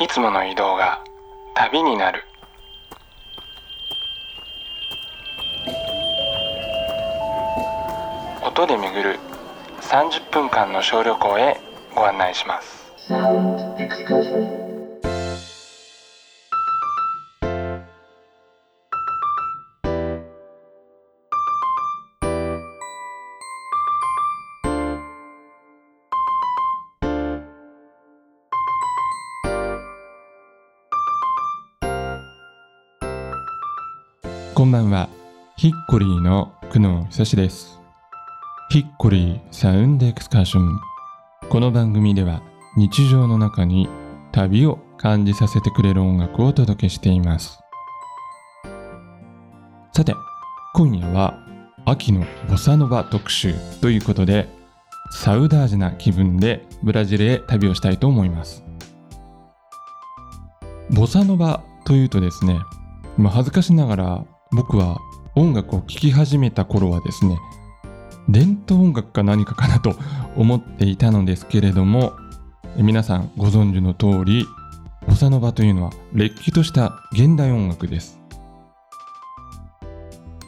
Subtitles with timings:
[0.00, 0.98] いつもの移動が
[1.54, 2.24] 旅になる。
[8.42, 9.20] 音で巡る
[9.80, 11.60] 30分間の小旅行へ
[11.94, 12.92] ご案内します。
[34.54, 35.08] こんばんは。
[35.56, 37.80] ヒッコリーの久野久志です。
[38.70, 40.80] ヒッコリーサウンドエクスカーション。
[41.48, 42.40] この番組では
[42.76, 43.88] 日常の中に
[44.30, 47.58] 旅を感じさせてくれる音楽をお届けしています。
[49.92, 50.14] さて、
[50.74, 51.36] 今夜は
[51.84, 54.48] 秋のボサノバ特集ということで、
[55.10, 58.64] サウダージな気分でブラジルへ旅をしたいと思います。
[60.90, 62.60] ボサノバというとですね、
[63.18, 65.00] まあ、恥ずかしながら僕は
[65.34, 67.38] 音楽を聴き始めた頃はですね
[68.28, 69.96] 伝統音楽か何かかなと
[70.36, 72.12] 思っていたのですけれども
[72.76, 74.46] 皆さんご存知の通り
[75.06, 78.18] ボサノバというのはれっきとした現代音楽です。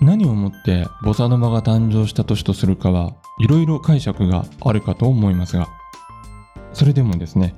[0.00, 5.68] 何をもってボサノバが誕生した年とするかはいろいろ解釈があるかと思いますが
[6.74, 7.54] それでもですね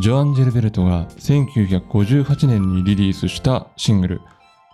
[0.00, 4.20] ジョアン・ジェルベルトが1958年にリリースしたシングル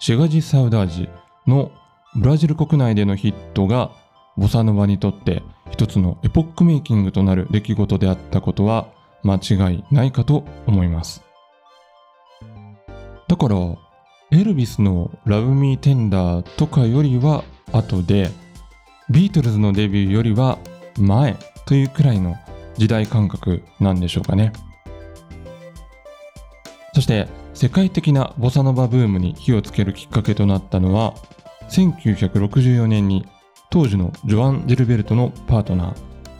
[0.01, 1.09] シェガジ・サウダージ
[1.47, 1.73] の
[2.15, 3.91] ブラジル国内でのヒットが
[4.37, 8.89] ボサノバにとって一つのエポックメイキングとなる出来事であったことは
[9.25, 11.23] 間違いないかと思います。
[13.27, 13.57] だから
[14.31, 18.31] エルビスのラブミーテンダーとかよりは後で
[19.11, 20.59] ビートルズのデビューよりは
[20.97, 22.37] 前というくらいの
[22.77, 24.53] 時代感覚なんでしょうかね。
[26.95, 27.27] そして
[27.59, 31.15] 世界的なボサノバブームに火をつけるきっかけとなったのは
[31.71, 33.27] 1964年に
[33.69, 35.91] 当時のジョアン・ジルベルトのパートナ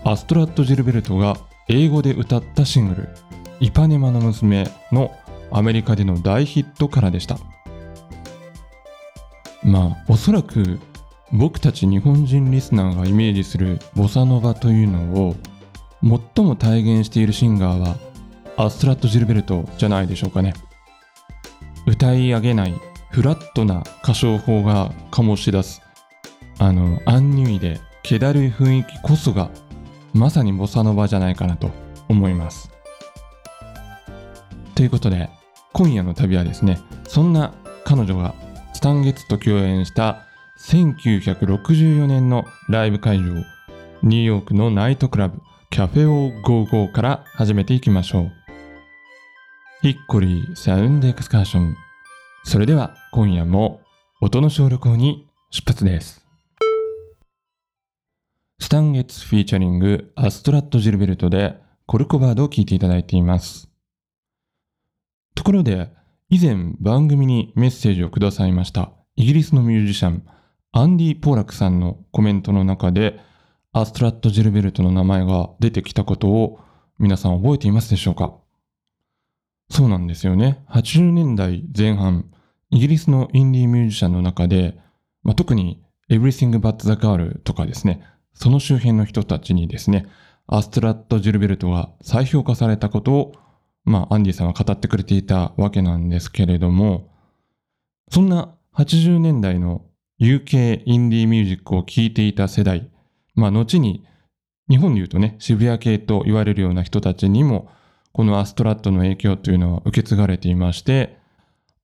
[0.05, 1.37] ーアストラット・ジルベルトが
[1.67, 3.09] 英語で歌ったシングル
[3.59, 5.11] 「イパネマの娘」の
[5.51, 7.37] アメリカでの大ヒットからでした。
[9.65, 10.79] まあおそらく
[11.33, 15.35] 僕たち日本人リスナーがイメージするボサノバというのを
[16.01, 17.97] 最も体現しているシンガーは
[18.57, 20.55] アストラット・ジルベルトじゃないでしょうかね。
[21.89, 22.75] 歌い上げない
[23.11, 25.81] フラットな歌唱法が醸し出す
[26.59, 29.51] あのアンニュイで気だるい雰囲気こそが
[30.13, 31.71] まさにボサノバじゃないかなと
[32.09, 32.71] 思います。
[34.75, 35.31] ということで
[35.73, 37.55] 今夜の旅はですねそんな
[37.85, 38.35] 彼女が
[38.75, 40.27] スタンゲッツと共演した
[40.61, 43.33] 1964年のライブ会場
[44.03, 48.38] ニューヨークのナイトクラブキャフェオーゴーゴーから始めていきましょう。
[49.81, 51.77] Hickory Sound Excursion。
[52.43, 53.81] それでは今夜も
[54.21, 56.27] 音の小旅行に出発です。
[58.59, 61.55] スタンゲッツフィーチャリングアストラッド・ジルベルトで
[61.87, 63.71] コルコバードを聴いていただいています。
[65.37, 65.93] ところで
[66.29, 70.27] 以前番組にメッセージをくださいましたイギリスのミュージシャン
[70.73, 73.21] アンディ・ポーラクさんのコメントの中で
[73.73, 76.59] アストラット・ジルベルトの名前が出てきたことを
[76.99, 78.35] 皆さん覚えていますでしょうか？
[79.71, 80.65] そうなんですよね。
[80.71, 82.31] 80年代前半、
[82.71, 84.79] イギリスのインディーミュージシャンの中で、
[85.23, 88.03] まあ、特に Everything But the Girl とかですね、
[88.33, 90.07] その周辺の人たちにですね、
[90.47, 93.33] アストラット・ジルベルトが再評価されたことを、
[93.85, 97.11] まあ、アンディさんは語ってくれていたわけなんですけれども、
[98.11, 99.85] そんな80年代の
[100.21, 102.91] UK インディーミュージックを聴いていた世代、
[103.35, 104.07] まあ、後に
[104.71, 107.71] 日本で言うとね、渋谷系と言われるような人たちにも、
[108.13, 111.19] このアストラットの影響というのは受け継がれていまして、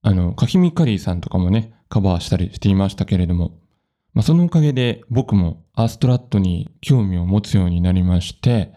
[0.03, 3.59] あの、カヒミカリーさんとかもね、カバーしたりしていましたけれども、
[4.13, 8.73] まあ、そのおかげで僕もアストラットに興味を持つようになりまして、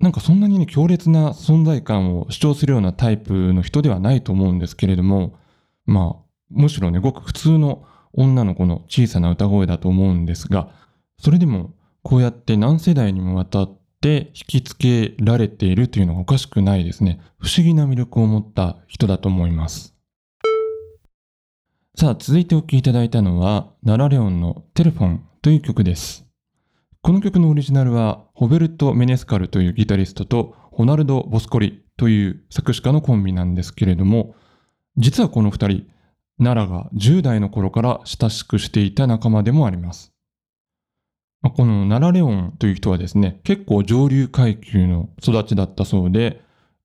[0.00, 5.38] なんかそんなにね、強烈な存在感を主張するようなタイプの人ではないと思うんですけれども、
[5.86, 10.70] まあ、むしろね、ごく普通の女の子の小さな歌声だと思うんですが、
[11.18, 17.20] それでもこうやって何世代にもわたって引きつけられているというのがおかしくないですね。
[17.38, 19.94] 不思議な魅力を持った人だと思います。
[21.96, 26.24] さあ、続いてお聴きいただいたのは、ナラレオンのテレフォンという曲です。
[27.02, 34.36] この曲のオリジナルは、ホベルト・メネスカルというギタリストと、ホナルド・ボスコリという作詞家のコンビなんですけれども、
[34.96, 35.86] 実はこの二人、
[36.38, 40.12] 奈良が10代の頃から親しくしていた仲間でもあります。
[41.42, 46.42] このナラレオンという人はですね、結構上流階級の育ちだったそうで、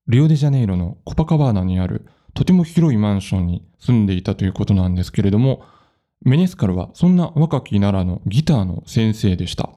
[0.07, 5.63] リオデジャネイロのコパカバーナにあるとても広いマンションに住んでいたということなんですけれども、
[6.21, 9.69] メネスカルはそんな若き奈良のギターの先生でした。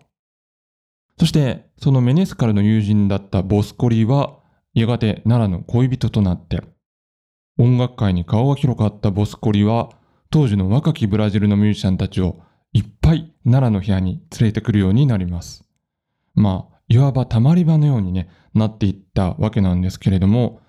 [1.19, 4.39] そして、そのメネスカルの友人だったボスコリは、
[4.75, 6.63] やがて奈良の恋人となって、
[7.59, 9.91] 音楽界に顔が広かったボスコリは、
[10.31, 12.41] 当時の若きブラジルのミュージシャンたちを
[12.77, 15.65] いっぱい奈良の部屋に連れてくるようになります。
[16.35, 20.61] まあ、いわばたまり場のようにね、なっていったわけなんですけれども、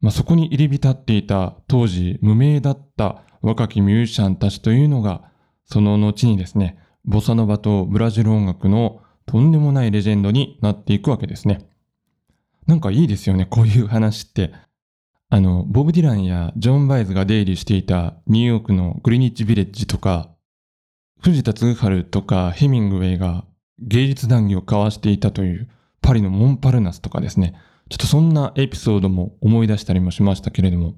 [0.00, 5.22] まあ、そこに入り浸っていた当時無名だった若きミュージシャンたちというのが、
[5.64, 11.68] その後にですね、ボサノバとブラジル音楽のとんでもないレジェンドになっていくわけですね。
[12.66, 14.52] なんかいいですよね、こういう話って。
[15.28, 20.31] あの、ボブ・ディランやジョン・バイズが出入りしていたニューヨークのグリニッジ・ビレッジとか、
[21.22, 23.44] 藤田嗣治とかヘミングウェイが
[23.78, 25.68] 芸術談義を交わしていたという
[26.00, 27.54] パリのモンパルナスとかですね。
[27.90, 30.94] ちょっとそんなエピソードも思い出したりもしましたけれども。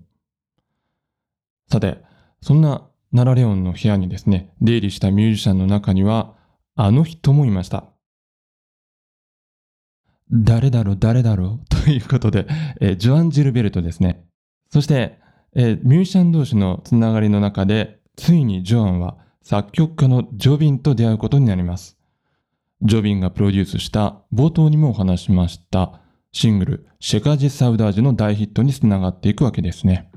[1.71, 1.99] さて、
[2.41, 6.35] そんなナラレオンの部屋にですね、出入りしたミュージシャンの中には、
[6.75, 7.85] あの人もいました。
[10.31, 12.47] 誰だろう誰だろうということで、
[12.81, 14.25] えージョアン・ジルベルトですね。
[14.71, 15.19] そして、
[15.55, 21.99] えーミュージシャン同士のつながりの中で、ついにジョアンは作曲家のジョビンと出会うことになります。
[22.81, 26.01] ジョビンがプロデュースした冒頭にもお話しました
[26.33, 30.11] シングルシェカジ・サウダージの大ヒットにつながっていくわけですね。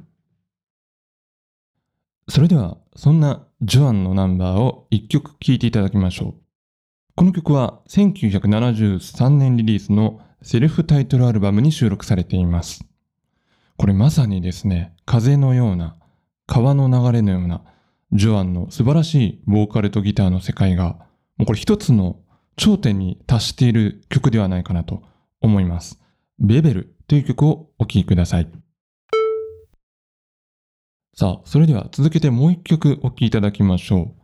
[2.29, 6.35] それではそんなジョアンのナンバーを一曲聴いていただきましょう。
[7.15, 12.85] この曲は1973年リリースのセルフタイトルアルバムに収録されています。
[13.75, 15.97] これまさにですね、風のような、
[16.45, 17.63] 川の流れのような、
[18.13, 20.97] ジョアンの素晴らしいボーカルとギターの世界が、
[21.37, 22.17] もうこれ一つの
[22.55, 25.03] 頂点に達している曲ではないかなと
[25.41, 26.01] 思います。
[26.39, 28.49] ベベルという曲をお聴きください。
[31.13, 34.21] さあ、それでは続けてもう一曲お聴きいただきましょう。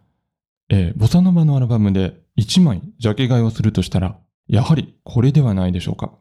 [0.70, 6.14] えーボサノバのアルバムで1枚ジャケ買いをするとしたら、やはりこれではないでしょうか。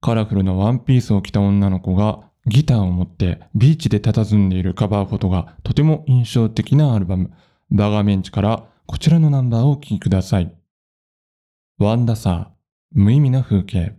[0.00, 7.32] カラフルなワンピースを着た女の子がギターを持ってビーチで佇んでいるカバーフォトがとても印象的なアルバム、
[7.70, 10.54] バガーメンチからこちらのナンバーをお聴きください。
[11.78, 12.46] ワンダサー、
[12.92, 13.96] 無意味な風景。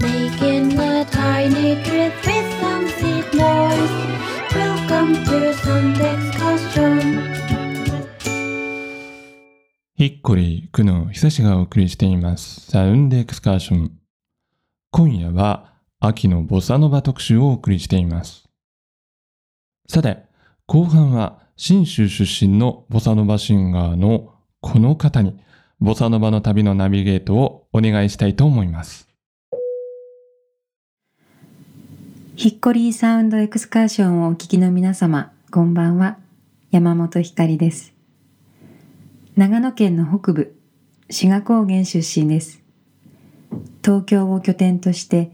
[0.00, 3.90] Making a tiny trip with some seed boys.
[4.54, 5.38] Welcome to.
[9.98, 12.60] ヒッコリー、クノ、久しがお送りしています。
[12.70, 13.97] サウンドエクスカーション。
[14.90, 18.48] 今夜は秋のボサノバ特集をお送りしています。
[19.86, 20.24] さて、
[20.66, 25.38] 後半は新州出身のボサノバシンガーのこの方に
[25.78, 29.08] ボサノバの旅のナビゲートをお願いしたいと思います。
[32.36, 36.16] ヒッコリーサウンドエクスカーションをお聞きの皆様、こんばんは。
[36.70, 37.92] 山本ひかりです。
[39.36, 40.56] 長野県の北部、
[41.10, 42.67] 志賀高原出身です。
[43.88, 45.30] 東京を拠点として、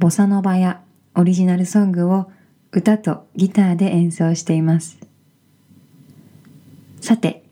[0.00, 0.82] ボサノバや
[1.14, 2.32] オリジナルソングを
[2.72, 4.98] 歌とギターで演奏しています。
[7.00, 7.44] さて、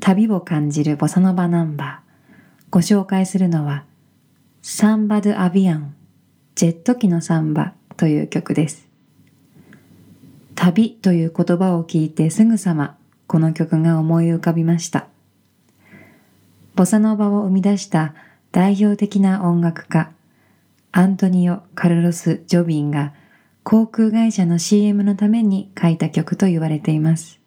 [0.00, 3.84] 旅を感じるボサノバナンバー、ご紹介するのは、
[4.62, 5.94] サンバドゥアビアン、
[6.56, 8.88] ジェット機のサンバという曲です。
[10.56, 12.96] 旅という言葉を聞いてすぐさま
[13.28, 15.06] この曲が思い浮かびました。
[16.74, 18.16] ボサノバを生み出した
[18.54, 20.12] 代表的な音楽家、
[20.92, 23.12] アントニオ・カルロス・ジョビンが
[23.64, 27.40] 航空会社の CM のために書いた曲と言われています。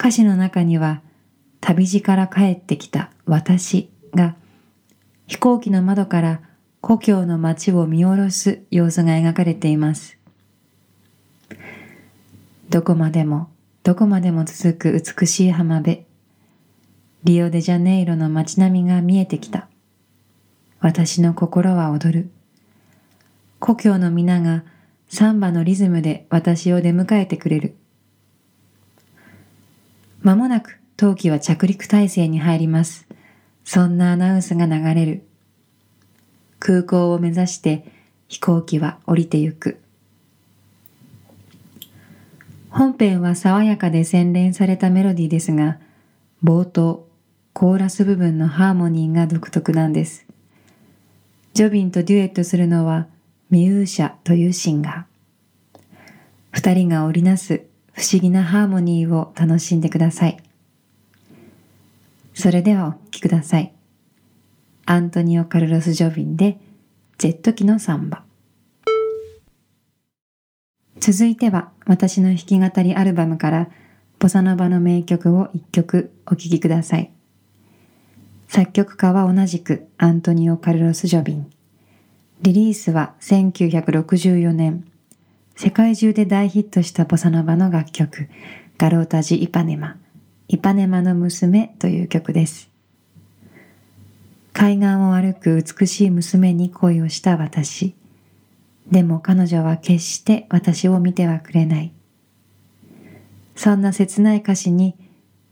[0.00, 1.00] 歌詞の中には、
[1.60, 4.34] 旅路から帰ってきた私が
[5.28, 6.40] 飛行機の窓から
[6.80, 10.18] 故郷の街を見下ろす様子が描かれています。
[12.68, 13.48] どこまでも
[13.84, 16.04] どこまでも続く美しい浜辺。
[17.26, 19.66] リオデジャネイロの街並みが見えてきた。
[20.78, 22.30] 私の心は踊る。
[23.58, 24.62] 故郷の皆が
[25.08, 27.74] サンバのリズムで私を出迎えてくれる。
[30.22, 33.08] まもなく冬季は着陸態勢に入ります。
[33.64, 35.26] そんなアナウンスが流れる。
[36.60, 37.86] 空港を目指して
[38.28, 39.80] 飛行機は降りてゆく。
[42.70, 45.80] 本編は爽やかで洗練されたメロディーですが、
[46.44, 47.05] 冒頭、
[47.58, 50.26] コーラス部分のハーモニーが独特なんです。
[51.54, 53.06] ジョビンとデュエットするのは
[53.48, 55.80] ミューシャというシンガー。
[56.50, 57.62] 二人が織りなす
[57.94, 60.36] 不思議なハーモニーを楽しんでください。
[62.34, 63.72] それではお聴きください。
[64.84, 66.58] アントニオ・カルロス・ジョビンで
[67.16, 68.22] ジェット機のサンバ。
[71.00, 73.70] 続いては私の弾き語りアルバムから
[74.18, 77.15] ボサノバの名曲を一曲お聴きください。
[78.48, 81.50] 作曲家は同じくアントニオ・カルロス・ジョビン。
[82.42, 84.84] リリースは1964年。
[85.56, 88.28] 世界中で大ヒットしたボサノバの楽曲、
[88.78, 89.96] ガロータジ・イパネマ、
[90.48, 92.70] イパネマの娘という曲です。
[94.52, 97.94] 海岸を歩く美しい娘に恋をした私。
[98.90, 101.92] でも彼女は決して私を見てはくれない。
[103.56, 104.94] そんな切ない歌詞に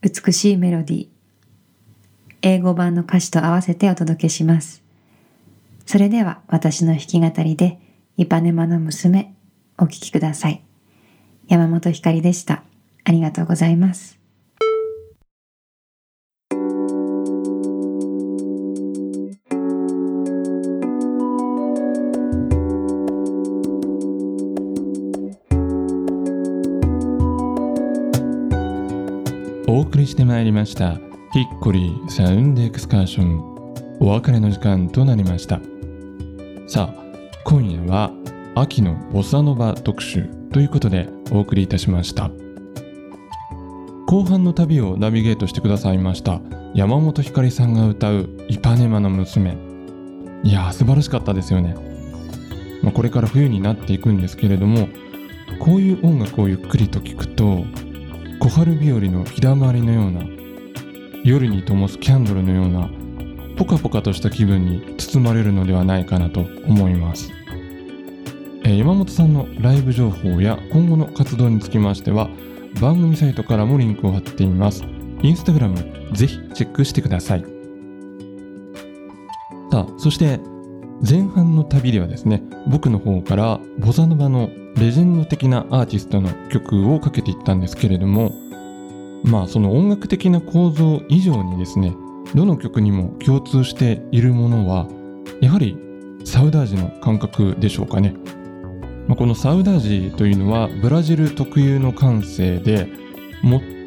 [0.01, 1.14] 美しいメロディー。
[2.47, 4.83] 英語版の歌詞と合わせてお届けします。
[5.87, 7.79] それでは私の弾き語りで
[8.19, 9.35] イパネマの娘
[9.79, 10.63] お聴きください。
[11.49, 12.63] 山本ひかりでした。
[13.05, 14.19] ありがとうございます。
[29.67, 35.61] お送りしてまいりましたヒッコリサウンドエクスカーションお別れの時間となりました。
[36.69, 37.05] さあ
[37.43, 38.13] 今夜は
[38.55, 42.31] 秋のボサノバ特集ということでお送りいたしました。
[44.07, 46.41] 後半の旅をナビゲートしてくださいました
[46.73, 49.57] 山本ひかりさんが歌う「イパネマの娘」
[50.45, 51.75] いやー素晴らしかったですよね、
[52.81, 54.89] まあ、これから冬になっていくんですけれども
[55.59, 57.65] こういう音楽をゆっくりと聴くと
[58.39, 60.21] 小春日和の日だまりのような
[61.25, 62.89] 夜に灯すキャンドルのような
[63.57, 67.33] ポカポカとした気分に包まれるのではないかなと思います、
[68.65, 72.29] えー、山本さんのライブ情報や今後の活動につきましては
[72.81, 74.85] 番組サイトからもリンクを貼っています。
[75.23, 75.77] インスタグラム
[76.13, 77.45] ぜひチェックしてください。
[79.71, 80.41] さあそして
[81.09, 88.33] 前半の旅ではですね僕の方からボザノバのレジェンド的なアーティストの曲をかけていったんですけれども
[89.25, 91.97] まあその音楽的な構造以上にですね
[92.35, 94.87] どの曲にも共通しているものは
[95.41, 95.77] やはり
[96.25, 98.15] サウダージの感覚でしょうかね、
[99.09, 102.89] まあ、このサウダージというのはブラジル特有の感性で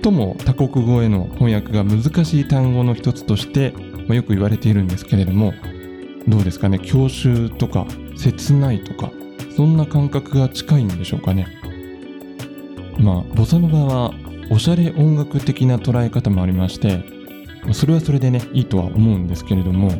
[0.03, 3.71] 最も他国語への翻訳が難しい単語の一つとして、
[4.07, 5.53] まあ、よく言われているんですけれども
[6.27, 6.79] どうですかね？
[6.79, 9.11] 郷愁とか切ないとか
[9.55, 11.47] そんな感覚が近いんでしょうかね？
[12.99, 14.13] まあボサノバは
[14.49, 17.03] おしゃれ音楽的な捉え方もありまして
[17.73, 19.91] それはそれでねいいとは思うんですけれども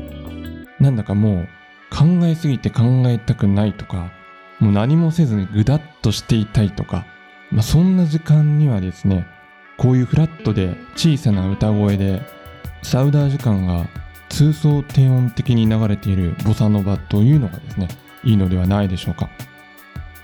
[0.79, 1.47] なんだかもう
[1.89, 4.11] 考えすぎて考えたくないとか
[4.59, 7.05] もう何もせずにぐだっとしていたいとか、
[7.51, 9.27] まあ、そんな時間にはですね
[9.77, 12.21] こういうフラットで小さな歌声で
[12.83, 13.87] サウダー時間が
[14.29, 17.87] 通奏低音的に流れているボサノバというのがですね
[18.23, 19.29] いいのではないでしょうか。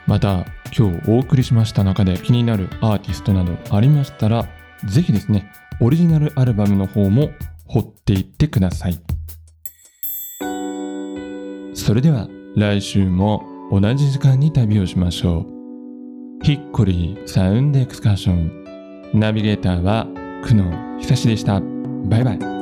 [0.08, 0.46] また
[0.78, 4.48] 今日お送りしました中で気になるアーティストなどありましたら
[4.86, 7.30] ぜひですねオリジナルアルバムの方も
[7.68, 9.00] 掘っていってください。
[11.74, 16.46] それでは来週も同じ時間に旅をしましょう。
[16.46, 19.12] ヒッコリーサウンドエクスカーション。
[19.14, 20.08] ナビゲーターは
[20.44, 21.62] 久野久志でした。
[22.06, 22.53] バイバイ。